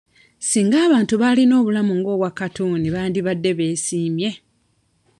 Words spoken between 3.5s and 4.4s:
beesimye.